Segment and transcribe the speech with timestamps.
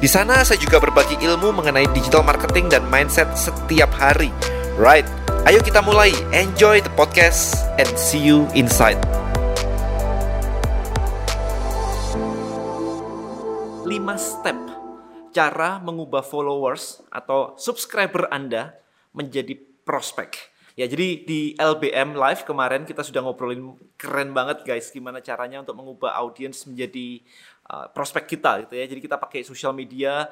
[0.00, 4.32] Di sana saya juga berbagi ilmu mengenai digital marketing dan mindset setiap hari.
[4.80, 5.04] Right,
[5.44, 6.08] ayo kita mulai.
[6.32, 8.96] Enjoy the podcast and see you inside.
[13.84, 14.56] 5 step
[15.36, 18.80] cara mengubah followers atau subscriber Anda
[19.12, 19.52] menjadi
[19.84, 20.50] prospek.
[20.80, 25.76] Ya, jadi di LBM Live kemarin kita sudah ngobrolin keren banget guys gimana caranya untuk
[25.76, 27.20] mengubah audiens menjadi
[27.70, 28.84] uh, prospek kita gitu ya.
[28.90, 30.26] Jadi kita pakai sosial media.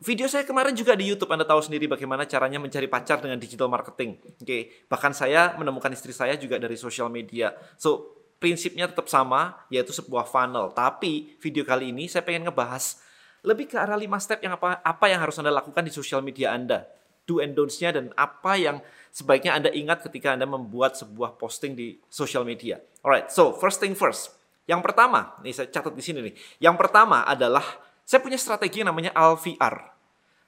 [0.00, 3.68] Video saya kemarin juga di YouTube Anda tahu sendiri bagaimana caranya mencari pacar dengan digital
[3.68, 4.16] marketing.
[4.16, 4.62] Oke, okay.
[4.88, 7.52] bahkan saya menemukan istri saya juga dari sosial media.
[7.76, 10.72] So, prinsipnya tetap sama yaitu sebuah funnel.
[10.72, 12.96] Tapi video kali ini saya pengen ngebahas
[13.44, 16.56] lebih ke arah 5 step yang apa apa yang harus Anda lakukan di sosial media
[16.56, 16.88] Anda.
[17.28, 18.80] Do and don'ts-nya dan apa yang
[19.12, 22.80] sebaiknya Anda ingat ketika Anda membuat sebuah posting di sosial media.
[23.04, 24.39] Alright, so first thing first.
[24.70, 26.34] Yang pertama, nih saya catat di sini nih.
[26.62, 27.66] Yang pertama adalah
[28.06, 29.98] saya punya strategi yang namanya LVR.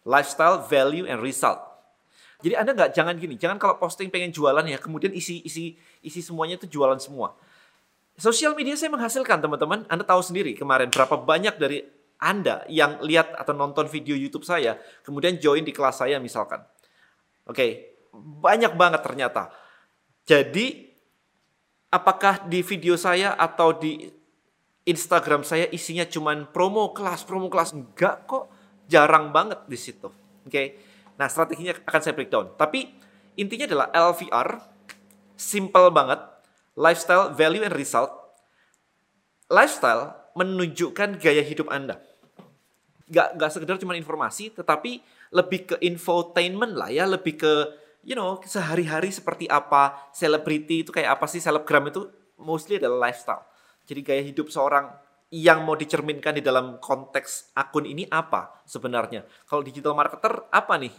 [0.06, 1.58] Lifestyle, Value, and Result.
[2.42, 6.20] Jadi Anda nggak jangan gini, jangan kalau posting pengen jualan ya, kemudian isi isi isi
[6.22, 7.34] semuanya itu jualan semua.
[8.18, 9.86] Sosial media saya menghasilkan teman-teman.
[9.86, 11.86] Anda tahu sendiri kemarin berapa banyak dari
[12.18, 16.62] Anda yang lihat atau nonton video YouTube saya, kemudian join di kelas saya misalkan.
[17.46, 17.70] Oke, okay,
[18.14, 19.50] banyak banget ternyata.
[20.26, 20.91] Jadi
[21.92, 24.08] apakah di video saya atau di
[24.88, 27.76] Instagram saya isinya cuman promo kelas, promo kelas?
[27.76, 28.48] Enggak kok,
[28.88, 30.08] jarang banget di situ.
[30.42, 30.50] Oke.
[30.50, 30.66] Okay?
[31.20, 32.56] Nah, strateginya akan saya breakdown.
[32.56, 32.88] Tapi
[33.36, 34.48] intinya adalah LVR,
[35.36, 36.18] simple banget,
[36.74, 38.10] lifestyle, value and result.
[39.52, 42.00] Lifestyle menunjukkan gaya hidup Anda.
[43.12, 45.04] Gak, gak sekedar cuma informasi, tetapi
[45.36, 47.52] lebih ke infotainment lah ya, lebih ke
[48.02, 53.46] you know, sehari-hari seperti apa, selebriti itu kayak apa sih, selebgram itu mostly adalah lifestyle.
[53.86, 54.90] Jadi gaya hidup seorang
[55.32, 59.24] yang mau dicerminkan di dalam konteks akun ini apa sebenarnya?
[59.48, 60.92] Kalau digital marketer apa nih?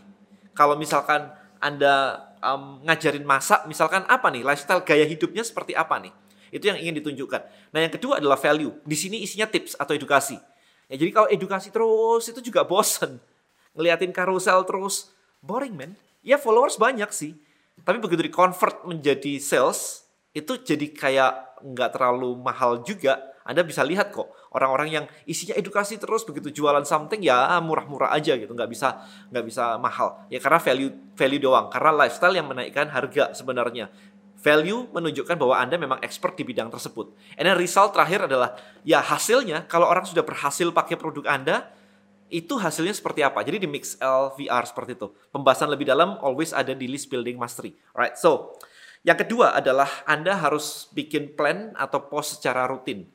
[0.58, 1.30] Kalau misalkan
[1.62, 4.42] Anda um, ngajarin masak, misalkan apa nih?
[4.42, 6.12] Lifestyle gaya hidupnya seperti apa nih?
[6.50, 7.42] Itu yang ingin ditunjukkan.
[7.76, 8.74] Nah yang kedua adalah value.
[8.84, 10.40] Di sini isinya tips atau edukasi.
[10.92, 13.18] Ya, jadi kalau edukasi terus itu juga bosen.
[13.74, 15.10] Ngeliatin karusel terus,
[15.42, 17.38] boring man ya followers banyak sih.
[17.84, 23.20] Tapi begitu di convert menjadi sales, itu jadi kayak nggak terlalu mahal juga.
[23.44, 28.40] Anda bisa lihat kok orang-orang yang isinya edukasi terus begitu jualan something ya murah-murah aja
[28.40, 29.04] gitu nggak bisa
[29.36, 33.92] nggak bisa mahal ya karena value value doang karena lifestyle yang menaikkan harga sebenarnya
[34.44, 37.16] value menunjukkan bahwa Anda memang expert di bidang tersebut.
[37.40, 41.72] And then result terakhir adalah ya hasilnya kalau orang sudah berhasil pakai produk Anda
[42.34, 43.46] itu hasilnya seperti apa.
[43.46, 45.14] Jadi di Mix LVR seperti itu.
[45.30, 47.78] Pembahasan lebih dalam always ada di list building mastery.
[47.94, 48.58] Alright, so
[49.06, 53.06] yang kedua adalah Anda harus bikin plan atau post secara rutin.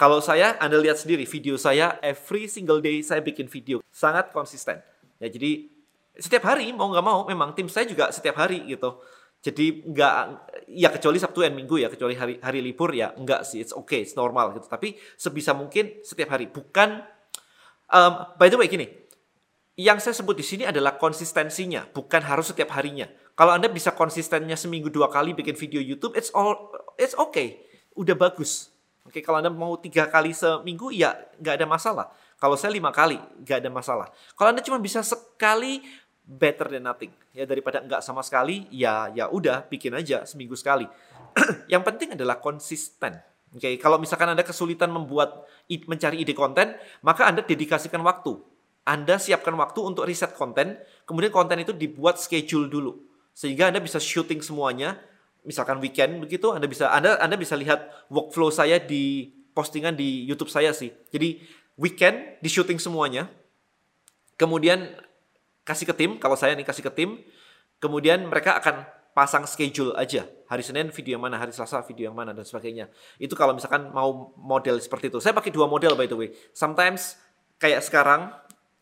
[0.00, 4.80] Kalau saya, Anda lihat sendiri video saya every single day saya bikin video sangat konsisten.
[5.20, 5.70] Ya jadi
[6.18, 8.98] setiap hari mau nggak mau memang tim saya juga setiap hari gitu.
[9.44, 10.14] Jadi nggak
[10.72, 14.02] ya kecuali Sabtu dan Minggu ya kecuali hari hari libur ya enggak sih it's okay
[14.02, 14.66] it's normal gitu.
[14.66, 17.02] Tapi sebisa mungkin setiap hari bukan
[17.90, 18.88] Um, by the way gini,
[19.74, 23.10] yang saya sebut di sini adalah konsistensinya, bukan harus setiap harinya.
[23.34, 27.66] Kalau Anda bisa konsistennya seminggu dua kali bikin video YouTube, it's all it's okay,
[27.98, 28.70] udah bagus.
[29.04, 32.06] Oke, okay, kalau Anda mau tiga kali seminggu, ya nggak ada masalah.
[32.38, 34.08] Kalau saya lima kali, nggak ada masalah.
[34.38, 35.82] Kalau Anda cuma bisa sekali,
[36.24, 37.12] better than nothing.
[37.36, 40.88] Ya daripada nggak sama sekali, ya ya udah bikin aja seminggu sekali.
[41.72, 43.18] yang penting adalah konsisten.
[43.54, 46.74] Oke, okay, kalau misalkan Anda kesulitan membuat mencari ide konten,
[47.06, 48.34] maka Anda dedikasikan waktu.
[48.82, 50.74] Anda siapkan waktu untuk riset konten,
[51.06, 52.98] kemudian konten itu dibuat schedule dulu.
[53.30, 54.98] Sehingga Anda bisa shooting semuanya,
[55.46, 60.50] misalkan weekend begitu, Anda bisa Anda Anda bisa lihat workflow saya di postingan di YouTube
[60.50, 60.90] saya sih.
[61.14, 61.38] Jadi
[61.78, 63.30] weekend di shooting semuanya.
[64.34, 64.98] Kemudian
[65.62, 67.22] kasih ke tim, kalau saya nih kasih ke tim,
[67.78, 68.82] kemudian mereka akan
[69.14, 70.26] pasang schedule aja.
[70.50, 72.90] Hari Senin video yang mana, hari Selasa video yang mana dan sebagainya.
[73.16, 75.22] Itu kalau misalkan mau model seperti itu.
[75.22, 76.28] Saya pakai dua model by the way.
[76.52, 77.16] Sometimes
[77.62, 78.34] kayak sekarang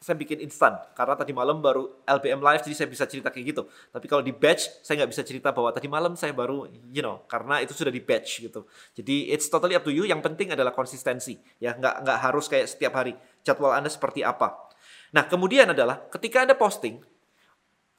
[0.03, 3.63] saya bikin instan karena tadi malam baru LBM live jadi saya bisa cerita kayak gitu.
[3.71, 7.23] Tapi kalau di batch saya nggak bisa cerita bahwa tadi malam saya baru you know
[7.31, 8.67] karena itu sudah di batch gitu.
[8.99, 10.03] Jadi it's totally up to you.
[10.03, 13.15] Yang penting adalah konsistensi ya nggak nggak harus kayak setiap hari.
[13.47, 14.73] Jadwal anda seperti apa.
[15.13, 17.05] Nah, kemudian adalah ketika Anda posting,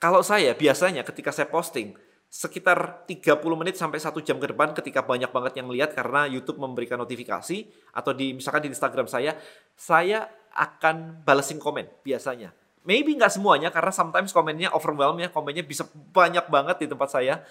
[0.02, 1.94] kalau saya biasanya ketika saya posting,
[2.34, 6.58] sekitar 30 menit sampai satu jam ke depan ketika banyak banget yang lihat karena YouTube
[6.58, 9.38] memberikan notifikasi atau di misalkan di Instagram saya,
[9.78, 10.26] saya
[10.58, 12.50] akan balesin komen biasanya.
[12.90, 17.46] Maybe nggak semuanya karena sometimes komennya overwhelm ya, komennya bisa banyak banget di tempat saya.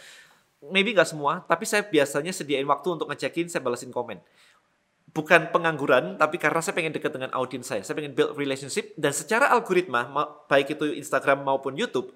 [0.67, 4.19] Maybe nggak semua, tapi saya biasanya sediain waktu untuk ngecekin, saya balesin komen.
[5.15, 7.87] Bukan pengangguran, tapi karena saya pengen dekat dengan audiens saya.
[7.87, 10.11] Saya pengen build relationship dan secara algoritma,
[10.51, 12.11] baik itu Instagram maupun YouTube,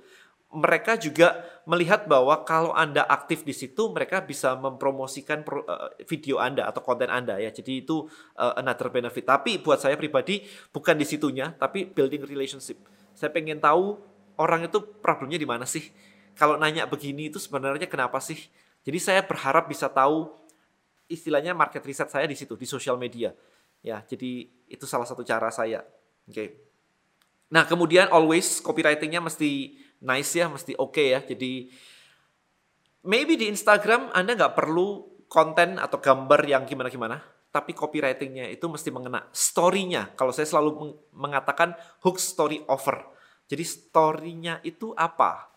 [0.54, 6.70] mereka juga melihat bahwa kalau Anda aktif di situ, mereka bisa mempromosikan eh, video Anda
[6.70, 7.50] atau konten Anda ya.
[7.50, 8.06] Jadi itu
[8.38, 9.26] uh, another benefit.
[9.26, 12.78] Tapi buat saya pribadi bukan di situnya, tapi building relationship.
[13.12, 13.98] Saya pengen tahu
[14.38, 15.90] orang itu problemnya di mana sih?
[16.38, 18.38] Kalau nanya begini itu sebenarnya kenapa sih?
[18.86, 20.30] Jadi saya berharap bisa tahu
[21.10, 23.34] istilahnya market research saya di situ di sosial media.
[23.82, 25.82] Ya, jadi itu salah satu cara saya.
[26.26, 26.30] Oke.
[26.30, 26.48] Okay.
[27.46, 31.20] Nah, kemudian always copywritingnya mesti nice ya, mesti oke okay ya.
[31.24, 31.70] Jadi
[33.06, 38.90] maybe di Instagram Anda nggak perlu konten atau gambar yang gimana-gimana, tapi copywritingnya itu mesti
[38.92, 40.12] mengena story-nya.
[40.18, 43.00] Kalau saya selalu mengatakan hook story offer.
[43.46, 45.48] Jadi story-nya itu apa?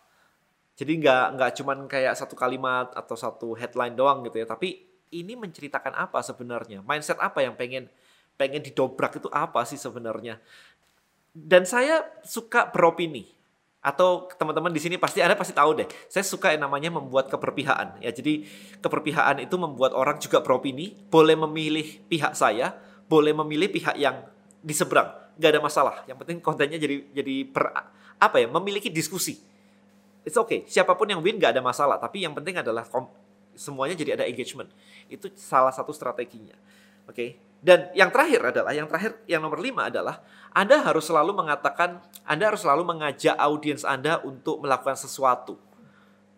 [0.78, 5.34] Jadi nggak nggak cuman kayak satu kalimat atau satu headline doang gitu ya, tapi ini
[5.34, 6.80] menceritakan apa sebenarnya?
[6.86, 7.90] Mindset apa yang pengen
[8.38, 10.38] pengen didobrak itu apa sih sebenarnya?
[11.30, 13.39] Dan saya suka beropini
[13.80, 15.88] atau teman-teman di sini pasti Anda pasti tahu deh.
[16.12, 18.04] Saya suka yang namanya membuat keberpihakan.
[18.04, 18.44] Ya, jadi
[18.84, 22.76] keberpihakan itu membuat orang juga beropini, boleh memilih pihak saya,
[23.08, 24.20] boleh memilih pihak yang
[24.60, 25.08] di seberang.
[25.40, 26.04] Gak ada masalah.
[26.04, 27.72] Yang penting kontennya jadi jadi per,
[28.20, 28.52] apa ya?
[28.52, 29.40] Memiliki diskusi.
[30.28, 30.68] It's okay.
[30.68, 31.96] Siapa pun yang win gak ada masalah.
[31.96, 32.84] Tapi yang penting adalah
[33.56, 34.68] semuanya jadi ada engagement.
[35.08, 36.52] Itu salah satu strateginya.
[37.10, 37.14] Oke.
[37.18, 37.30] Okay?
[37.60, 40.24] Dan yang terakhir adalah, yang terakhir, yang nomor lima adalah,
[40.56, 45.60] Anda harus selalu mengatakan, Anda harus selalu mengajak audiens Anda untuk melakukan sesuatu.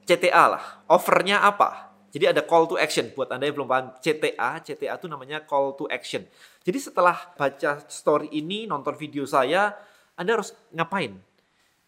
[0.02, 1.94] CTA lah, offernya apa?
[2.10, 5.78] Jadi ada call to action buat Anda yang belum paham CTA, CTA itu namanya call
[5.78, 6.26] to action.
[6.66, 9.72] Jadi setelah baca story ini, nonton video saya,
[10.18, 11.16] Anda harus ngapain?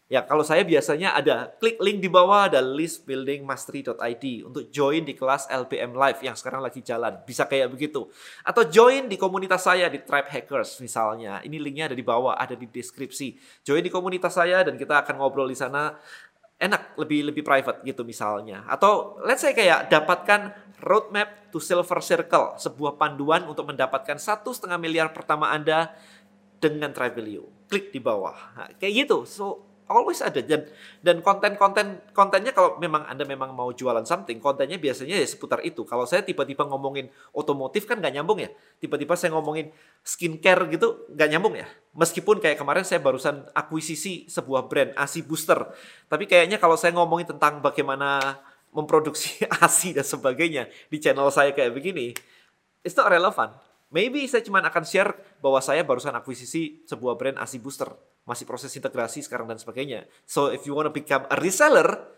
[0.05, 5.49] Ya, kalau saya biasanya ada klik link di bawah ada listbuildingmastery.id untuk join di kelas
[5.49, 7.25] LBM Live yang sekarang lagi jalan.
[7.25, 8.13] Bisa kayak begitu.
[8.45, 11.41] Atau join di komunitas saya di Tribe Hackers misalnya.
[11.41, 13.41] Ini linknya ada di bawah, ada di deskripsi.
[13.65, 15.97] Join di komunitas saya dan kita akan ngobrol di sana
[16.61, 18.61] enak, lebih lebih private gitu misalnya.
[18.69, 20.53] Atau let's say kayak dapatkan
[20.85, 25.97] roadmap to silver circle, sebuah panduan untuk mendapatkan satu setengah miliar pertama Anda
[26.61, 27.49] dengan Tribalio.
[27.73, 28.37] Klik di bawah.
[28.53, 29.25] Nah, kayak gitu.
[29.25, 30.41] So always ada.
[30.41, 30.65] Dan
[31.05, 35.85] dan konten-konten kontennya kalau memang anda memang mau jualan something kontennya biasanya ya seputar itu.
[35.85, 38.51] Kalau saya tiba-tiba ngomongin otomotif kan nggak nyambung ya.
[38.81, 39.71] Tiba-tiba saya ngomongin
[40.01, 41.67] skincare gitu nggak nyambung ya.
[41.95, 45.61] Meskipun kayak kemarin saya barusan akuisisi sebuah brand ASI Booster.
[46.09, 48.41] Tapi kayaknya kalau saya ngomongin tentang bagaimana
[48.75, 52.15] memproduksi ASI dan sebagainya di channel saya kayak begini
[52.85, 53.53] it's not relevant.
[53.95, 58.73] Maybe saya cuma akan share bahwa saya barusan akuisisi sebuah brand ASI Booster masih proses
[58.73, 60.09] integrasi sekarang dan sebagainya.
[60.25, 62.09] So if you want to become a reseller,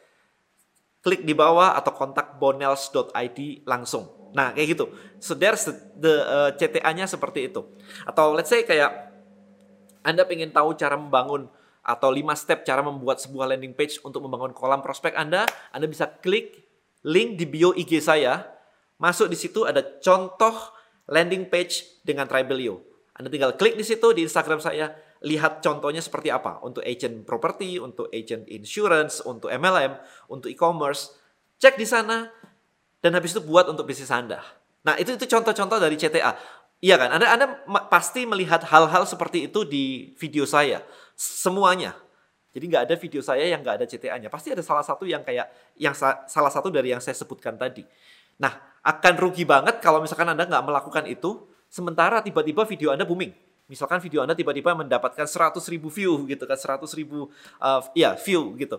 [1.03, 4.31] klik di bawah atau kontak bonels.id langsung.
[4.35, 4.91] Nah, kayak gitu.
[5.23, 7.63] So there's the, the uh, CTA-nya seperti itu.
[8.03, 9.15] Atau let's say kayak
[10.03, 11.46] Anda pengen tahu cara membangun
[11.86, 16.10] atau 5 step cara membuat sebuah landing page untuk membangun kolam prospek Anda, Anda bisa
[16.10, 16.67] klik
[17.06, 18.43] link di bio IG saya.
[18.98, 20.75] Masuk di situ ada contoh
[21.06, 22.82] landing page dengan Tribelio.
[23.15, 24.91] Anda tinggal klik di situ di Instagram saya,
[25.27, 29.99] lihat contohnya seperti apa untuk agent property, untuk agent insurance, untuk MLM,
[30.31, 31.19] untuk e-commerce.
[31.59, 32.31] Cek di sana
[33.03, 34.39] dan habis itu buat untuk bisnis Anda.
[34.87, 36.39] Nah, itu itu contoh-contoh dari CTA.
[36.79, 37.11] Iya kan?
[37.19, 37.47] Anda Anda
[37.91, 40.87] pasti melihat hal-hal seperti itu di video saya.
[41.19, 41.99] Semuanya.
[42.55, 44.33] Jadi nggak ada video saya yang nggak ada CTA-nya.
[44.33, 47.85] Pasti ada salah satu yang kayak yang sa salah satu dari yang saya sebutkan tadi.
[48.41, 53.45] Nah, akan rugi banget kalau misalkan Anda nggak melakukan itu, sementara tiba-tiba video Anda booming
[53.67, 58.55] Misalkan video Anda tiba-tiba mendapatkan 100 ribu view gitu kan, 100 ribu uh, ya view
[58.55, 58.79] gitu.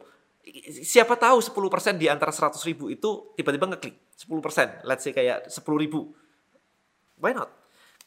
[0.83, 5.59] Siapa tahu 10% di antara 100 ribu itu tiba-tiba ngeklik 10%, let's say kayak 10
[5.83, 6.15] ribu.
[7.19, 7.51] Why not?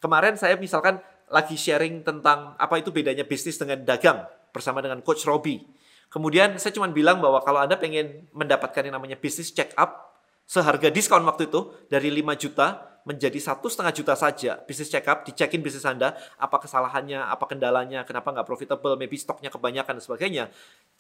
[0.00, 5.28] Kemarin saya misalkan lagi sharing tentang apa itu bedanya bisnis dengan dagang bersama dengan Coach
[5.28, 5.62] Robbie.
[6.10, 10.90] Kemudian saya cuma bilang bahwa kalau Anda pengen mendapatkan yang namanya bisnis check up seharga
[10.90, 15.64] diskon waktu itu dari 5 juta menjadi satu setengah juta saja bisnis check up dicekin
[15.64, 20.44] bisnis anda apa kesalahannya apa kendalanya kenapa nggak profitable maybe stoknya kebanyakan dan sebagainya.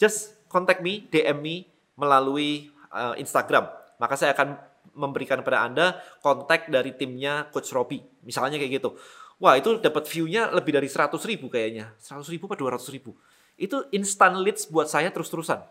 [0.00, 1.56] Just contact me DM me
[1.96, 3.68] melalui uh, Instagram.
[4.00, 4.56] Maka saya akan
[4.96, 8.96] memberikan kepada anda kontak dari timnya Coach Robi misalnya kayak gitu.
[9.40, 11.96] Wah itu dapat view-nya lebih dari 100 ribu kayaknya.
[11.96, 13.16] 100 ribu atau 200 ribu?
[13.56, 15.64] Itu instant leads buat saya terus-terusan.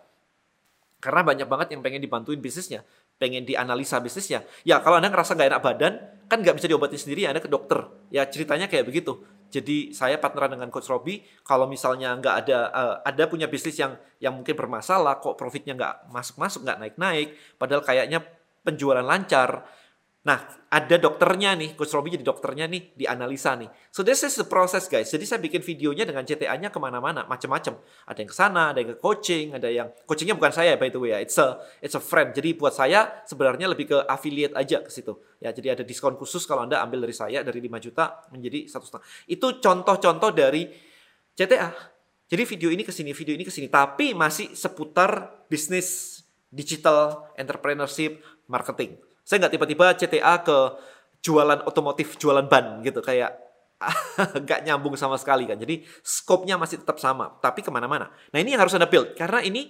[0.99, 2.83] Karena banyak banget yang pengen dibantuin bisnisnya,
[3.21, 4.43] pengen dianalisa bisnisnya.
[4.67, 5.93] Ya kalau Anda ngerasa nggak enak badan,
[6.29, 7.89] kan nggak bisa diobatin sendiri, Anda ke dokter.
[8.13, 9.25] Ya ceritanya kayak begitu.
[9.49, 11.25] Jadi saya partneran dengan Coach Robi.
[11.41, 16.13] Kalau misalnya nggak ada uh, ada punya bisnis yang yang mungkin bermasalah, kok profitnya nggak
[16.13, 18.21] masuk-masuk, nggak naik-naik, padahal kayaknya
[18.61, 19.65] penjualan lancar,
[20.19, 20.35] Nah,
[20.67, 23.71] ada dokternya nih, Coach Robi jadi dokternya nih, dianalisa nih.
[23.87, 25.07] So this is the process guys.
[25.07, 27.79] Jadi saya bikin videonya dengan CTA-nya ke mana-mana, macam-macam.
[28.03, 30.99] Ada yang ke sana, ada yang ke coaching, ada yang coachingnya bukan saya by the
[30.99, 32.35] way ya, it's a it's a friend.
[32.35, 35.15] Jadi buat saya sebenarnya lebih ke affiliate aja ke situ.
[35.39, 38.85] Ya, jadi ada diskon khusus kalau anda ambil dari saya dari 5 juta menjadi satu
[38.91, 39.07] setengah.
[39.23, 40.67] Itu contoh-contoh dari
[41.31, 41.71] CTA.
[42.27, 46.21] Jadi video ini ke sini, video ini ke sini, tapi masih seputar bisnis
[46.51, 49.08] digital, entrepreneurship, marketing.
[49.29, 50.57] Saya nggak tiba-tiba CTA ke
[51.21, 53.29] jualan otomotif, jualan ban gitu kayak
[54.41, 55.61] nggak nyambung sama sekali kan.
[55.61, 58.09] Jadi scope-nya masih tetap sama, tapi ke mana-mana.
[58.33, 59.69] Nah ini yang harus Anda build karena ini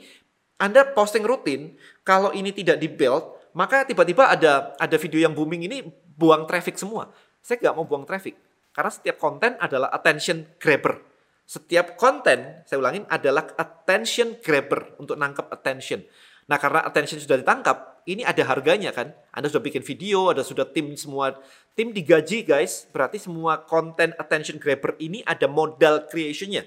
[0.55, 1.75] Anda posting rutin.
[2.07, 5.83] Kalau ini tidak di build, maka tiba-tiba ada ada video yang booming ini
[6.15, 7.11] buang traffic semua.
[7.43, 8.39] Saya nggak mau buang traffic
[8.71, 11.03] karena setiap konten adalah attention grabber.
[11.43, 16.05] Setiap konten, saya ulangin, adalah attention grabber untuk nangkep attention.
[16.49, 19.13] Nah karena attention sudah ditangkap, ini ada harganya kan.
[19.29, 21.37] Anda sudah bikin video, ada sudah tim semua
[21.77, 22.89] tim digaji guys.
[22.89, 26.65] Berarti semua konten attention grabber ini ada modal creationnya.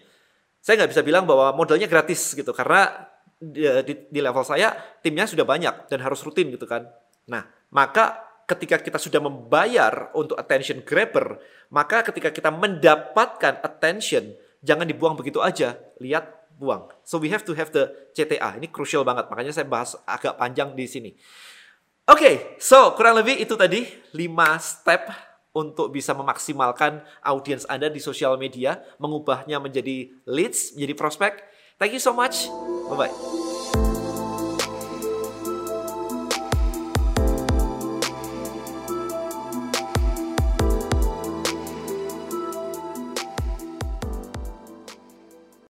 [0.62, 3.10] Saya nggak bisa bilang bahwa modalnya gratis gitu karena
[3.42, 4.70] di, di, di level saya
[5.02, 6.86] timnya sudah banyak dan harus rutin gitu kan.
[7.26, 7.42] Nah
[7.74, 11.42] maka ketika kita sudah membayar untuk attention grabber,
[11.74, 15.74] maka ketika kita mendapatkan attention, jangan dibuang begitu aja.
[15.98, 16.86] Lihat buang.
[17.02, 18.62] So we have to have the CTA.
[18.62, 19.26] Ini crucial banget.
[19.26, 21.10] Makanya saya bahas agak panjang di sini.
[22.06, 25.10] Oke, okay, so kurang lebih itu tadi 5 step
[25.52, 31.32] untuk bisa memaksimalkan audiens Anda di sosial media, mengubahnya menjadi leads, menjadi prospek.
[31.76, 32.46] Thank you so much.
[32.88, 33.41] Bye-bye.